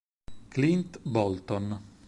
[0.49, 1.77] Clint Bolton